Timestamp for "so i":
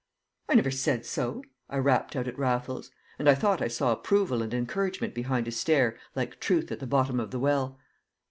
1.05-1.77